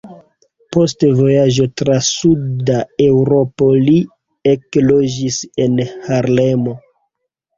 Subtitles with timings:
[0.75, 2.77] Post vojaĝo tra Suda
[3.09, 3.93] Eŭropo li
[4.53, 5.77] ekloĝis en
[6.07, 6.75] Harlemo.